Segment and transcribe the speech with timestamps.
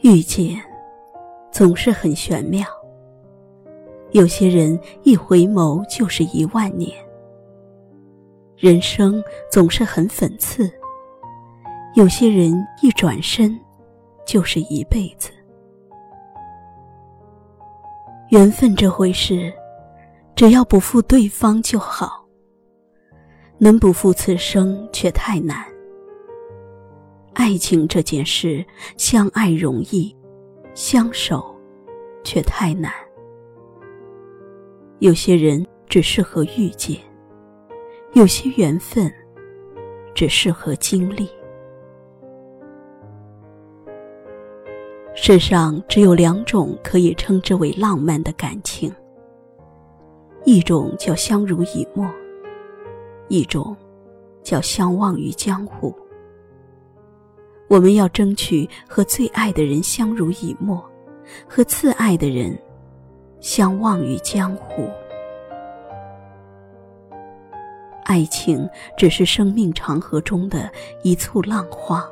[0.00, 0.56] 遇见
[1.50, 2.64] 总是很玄妙，
[4.12, 6.92] 有些人一回眸就是一万年。
[8.56, 10.70] 人生总是很讽刺，
[11.94, 13.58] 有些人一转身
[14.24, 15.30] 就是一辈子。
[18.30, 19.52] 缘分这回事，
[20.36, 22.24] 只要不负对方就好，
[23.58, 25.64] 能不负此生却太难。
[27.38, 28.66] 爱情这件事，
[28.96, 30.12] 相爱容易，
[30.74, 31.54] 相守
[32.24, 32.92] 却太难。
[34.98, 37.00] 有些人只适合遇见，
[38.12, 39.08] 有些缘分
[40.16, 41.28] 只适合经历。
[45.14, 48.92] 世上只有两种可以称之为浪漫的感情，
[50.44, 52.04] 一种叫相濡以沫，
[53.28, 53.76] 一种
[54.42, 55.94] 叫相忘于江湖。
[57.68, 60.82] 我们要争取和最爱的人相濡以沫，
[61.46, 62.58] 和次爱的人
[63.40, 64.88] 相忘于江湖。
[68.04, 70.70] 爱情只是生命长河中的
[71.02, 72.02] 一簇浪花，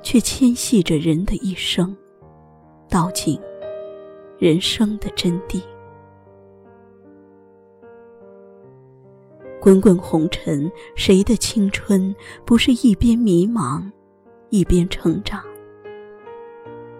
[0.00, 1.94] 却牵系着人的一生，
[2.88, 3.38] 道尽
[4.38, 5.62] 人生的真谛。
[9.60, 12.14] 滚滚红尘，谁的青春
[12.46, 13.90] 不是一边迷茫？
[14.54, 15.42] 一边成长，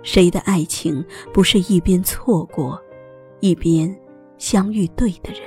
[0.03, 2.83] 谁的爱情不是一边错过，
[3.39, 3.97] 一边
[4.39, 5.43] 相遇对的人？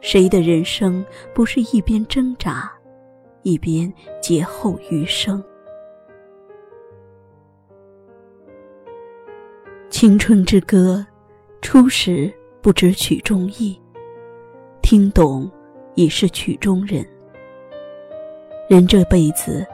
[0.00, 2.72] 谁的人生不是一边挣扎，
[3.42, 5.44] 一边劫后余生？
[9.90, 11.06] 青春之歌，
[11.60, 12.32] 初时
[12.62, 13.78] 不知曲中意，
[14.80, 15.52] 听懂
[15.94, 17.06] 已是曲中人。
[18.66, 19.66] 人这辈子。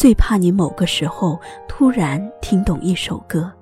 [0.00, 1.38] 最怕你某个时候
[1.68, 3.52] 突然听懂一首歌。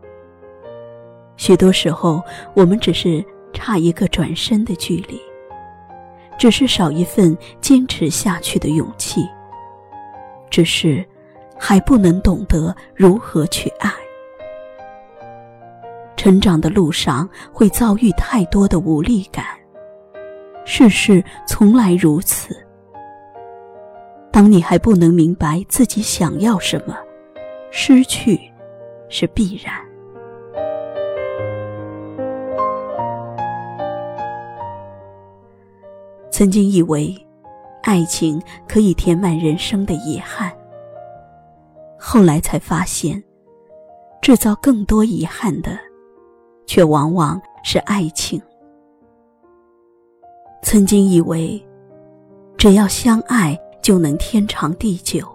[1.36, 2.22] 许多时候，
[2.54, 5.20] 我们只是差一个转身的距离，
[6.38, 9.28] 只是少一份坚持下去的勇气，
[10.48, 11.04] 只是
[11.58, 13.92] 还不能懂得如何去爱。
[16.16, 19.44] 成长的路上会遭遇太多的无力感，
[20.64, 22.56] 世事从来如此。
[24.30, 26.96] 当你还不能明白自己想要什么，
[27.70, 28.38] 失去
[29.08, 29.74] 是必然。
[36.30, 37.12] 曾经以为，
[37.82, 40.52] 爱情可以填满人生的遗憾，
[41.98, 43.20] 后来才发现，
[44.22, 45.76] 制造更多遗憾的，
[46.64, 48.40] 却往往是爱情。
[50.62, 51.60] 曾经以为，
[52.56, 53.58] 只要相爱。
[53.88, 55.26] 就能天长地久。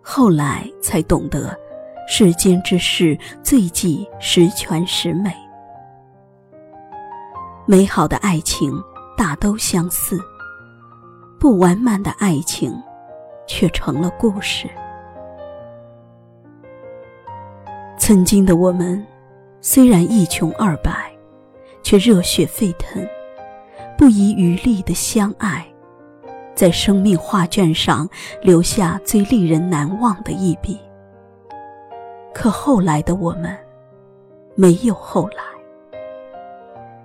[0.00, 1.58] 后来才懂得，
[2.06, 5.34] 世间之事最忌十全十美。
[7.66, 8.80] 美好的爱情
[9.16, 10.20] 大都相似，
[11.36, 12.72] 不完满的爱情
[13.44, 14.70] 却成了故事。
[17.98, 19.04] 曾经的我们，
[19.60, 21.12] 虽然一穷二白，
[21.82, 23.04] 却热血沸腾，
[23.98, 25.66] 不遗余力的相爱。
[26.56, 28.08] 在生命画卷上
[28.40, 30.80] 留下最令人难忘的一笔。
[32.34, 33.54] 可后来的我们，
[34.54, 35.42] 没有后来。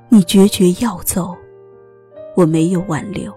[0.10, 1.36] 你决绝要走，
[2.36, 3.32] 我没有挽留。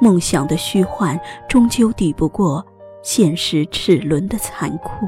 [0.00, 2.64] 梦想的虚幻，终究抵不过
[3.02, 5.06] 现实齿轮的残酷。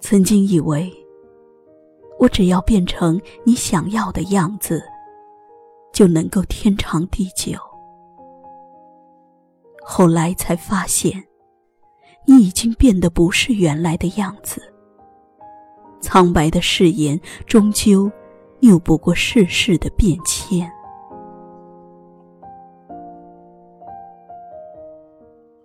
[0.00, 0.92] 曾经以为。
[2.24, 4.82] 我只要变成你想要的样子，
[5.92, 7.52] 就能够天长地久。
[9.84, 11.22] 后来才发现，
[12.24, 14.62] 你已经变得不是原来的样子。
[16.00, 18.10] 苍白的誓言，终究
[18.60, 20.66] 拗不过世事的变迁。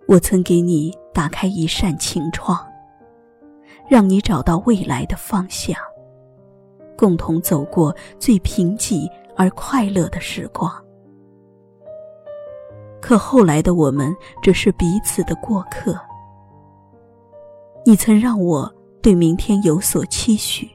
[0.06, 2.70] 我曾给你打开一扇晴窗，
[3.88, 5.74] 让你找到未来的方向。
[7.00, 10.70] 共同走过最贫瘠而快乐的时光，
[13.00, 15.98] 可后来的我们只是彼此的过客。
[17.86, 18.70] 你曾让我
[19.00, 20.68] 对明天有所期许，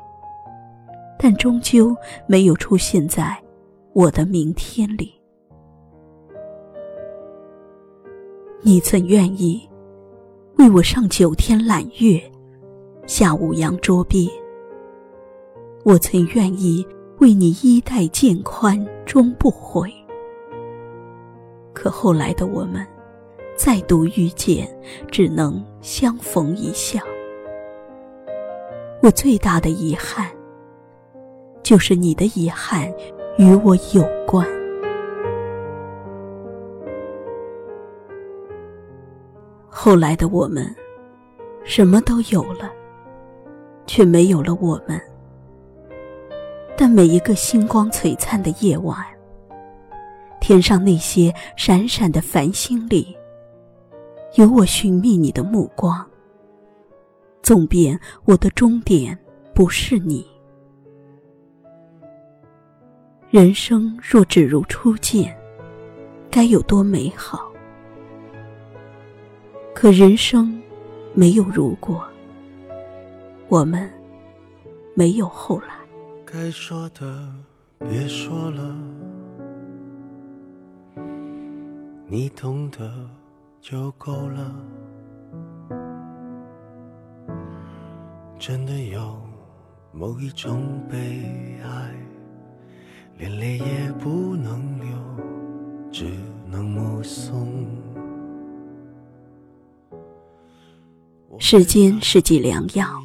[1.20, 1.96] 但终究
[2.26, 3.38] 没有出现在
[3.94, 5.14] 我的明天里。
[8.64, 9.70] 你曾愿意
[10.58, 12.20] 为我上九天揽月，
[13.06, 14.28] 下五洋捉鳖。
[15.86, 16.84] 我曾愿意
[17.20, 19.94] 为你衣带渐宽终不悔，
[21.74, 22.84] 可后来的我们，
[23.56, 24.68] 再度遇见，
[25.12, 27.00] 只能相逢一笑。
[29.04, 30.28] 我最大的遗憾，
[31.62, 32.92] 就是你的遗憾
[33.38, 34.44] 与我有关。
[39.70, 40.66] 后来的我们，
[41.64, 42.74] 什么都有了，
[43.86, 45.00] 却没有了我们。
[46.78, 48.98] 但每一个星光璀璨的夜晚，
[50.42, 53.16] 天上那些闪闪的繁星里，
[54.36, 56.06] 有我寻觅你的目光。
[57.42, 59.18] 纵便我的终点
[59.54, 60.28] 不是你，
[63.30, 65.36] 人生若只如初见，
[66.30, 67.50] 该有多美好？
[69.74, 70.62] 可人生
[71.14, 72.04] 没有如果，
[73.48, 73.90] 我们
[74.94, 75.75] 没有后来。
[76.26, 77.32] 该说的
[77.80, 78.76] 别说了，
[82.08, 82.92] 你懂得
[83.62, 84.56] 就够了。
[88.40, 89.18] 真的有
[89.94, 90.98] 某一种悲
[91.64, 91.96] 哀，
[93.18, 94.88] 连泪也不能流，
[95.92, 96.10] 只
[96.48, 97.66] 能目送。
[101.38, 103.02] 世间是剂良药，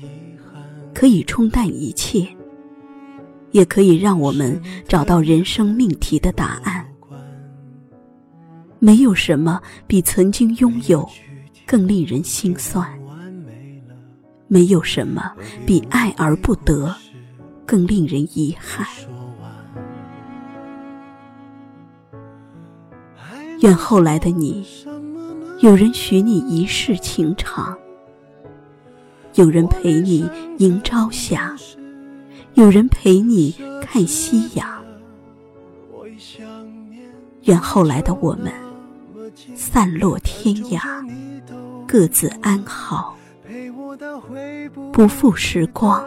[0.95, 2.27] 可以冲淡一切，
[3.51, 6.87] 也可以让我们找到人生命题的答案。
[8.79, 11.09] 没有什么比曾经拥有
[11.67, 12.89] 更令人心酸。
[14.49, 15.33] 没有什么
[15.65, 16.93] 比爱而不得
[17.65, 18.85] 更令人遗憾。
[23.61, 24.67] 愿后来的你，
[25.61, 27.79] 有人许你一世情长，
[29.35, 31.55] 有人陪你迎朝霞，
[32.55, 34.69] 有人陪你看夕阳。
[37.43, 38.53] 愿后来的我们，
[39.55, 40.81] 散落天涯，
[41.87, 43.17] 各自安好。
[44.93, 46.05] 不负时光，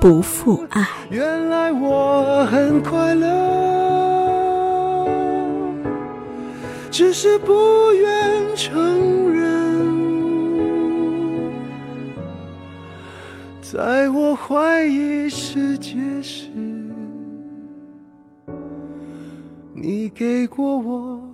[0.00, 0.86] 不负爱。
[1.10, 3.28] 原来我很快乐，
[6.90, 9.43] 只是不愿承认。
[13.74, 16.48] 在我怀疑世界时，
[19.74, 21.33] 你给过我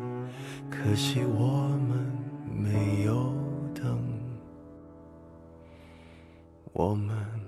[0.71, 1.99] 可惜我们
[2.49, 3.33] 没有
[3.75, 3.99] 等，
[6.71, 7.40] 我们。